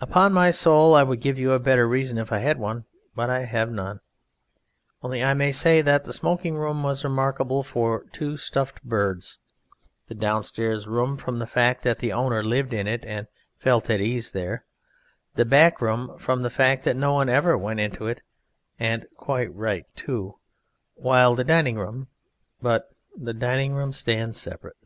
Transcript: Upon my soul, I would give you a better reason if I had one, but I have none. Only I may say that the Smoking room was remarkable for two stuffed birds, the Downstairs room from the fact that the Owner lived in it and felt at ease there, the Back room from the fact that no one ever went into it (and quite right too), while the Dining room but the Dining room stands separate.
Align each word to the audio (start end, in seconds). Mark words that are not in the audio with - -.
Upon 0.00 0.32
my 0.32 0.52
soul, 0.52 0.94
I 0.94 1.02
would 1.02 1.18
give 1.20 1.40
you 1.40 1.50
a 1.50 1.58
better 1.58 1.88
reason 1.88 2.18
if 2.18 2.30
I 2.30 2.38
had 2.38 2.56
one, 2.60 2.84
but 3.16 3.28
I 3.30 3.40
have 3.46 3.68
none. 3.68 3.98
Only 5.02 5.24
I 5.24 5.34
may 5.34 5.50
say 5.50 5.82
that 5.82 6.04
the 6.04 6.12
Smoking 6.12 6.54
room 6.56 6.84
was 6.84 7.02
remarkable 7.02 7.64
for 7.64 8.04
two 8.12 8.36
stuffed 8.36 8.80
birds, 8.84 9.38
the 10.06 10.14
Downstairs 10.14 10.86
room 10.86 11.16
from 11.16 11.40
the 11.40 11.48
fact 11.48 11.82
that 11.82 11.98
the 11.98 12.12
Owner 12.12 12.44
lived 12.44 12.72
in 12.72 12.86
it 12.86 13.04
and 13.04 13.26
felt 13.58 13.90
at 13.90 14.00
ease 14.00 14.30
there, 14.30 14.64
the 15.34 15.44
Back 15.44 15.80
room 15.80 16.16
from 16.16 16.42
the 16.42 16.48
fact 16.50 16.84
that 16.84 16.94
no 16.94 17.14
one 17.14 17.28
ever 17.28 17.58
went 17.58 17.80
into 17.80 18.06
it 18.06 18.22
(and 18.78 19.06
quite 19.16 19.52
right 19.52 19.86
too), 19.96 20.38
while 20.94 21.34
the 21.34 21.42
Dining 21.42 21.74
room 21.74 22.06
but 22.62 22.94
the 23.16 23.34
Dining 23.34 23.72
room 23.74 23.92
stands 23.92 24.36
separate. 24.40 24.76